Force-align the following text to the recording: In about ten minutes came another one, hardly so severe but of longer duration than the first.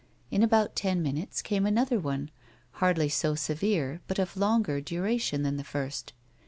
In 0.31 0.41
about 0.41 0.75
ten 0.75 1.03
minutes 1.03 1.43
came 1.43 1.63
another 1.63 1.99
one, 1.99 2.31
hardly 2.81 3.07
so 3.07 3.35
severe 3.35 4.01
but 4.07 4.17
of 4.17 4.35
longer 4.35 4.81
duration 4.81 5.43
than 5.43 5.57
the 5.57 5.63
first. 5.63 6.13